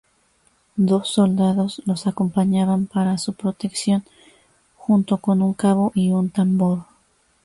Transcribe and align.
Dos 0.77 1.09
soldados 1.11 1.83
los 1.85 2.07
acompañaban 2.07 2.87
para 2.87 3.19
su 3.19 3.33
protección, 3.33 4.03
junto 4.75 5.17
con 5.17 5.43
un 5.43 5.53
cabo 5.53 5.91
y 5.93 6.09
un 6.09 6.31
tambor. 6.31 6.87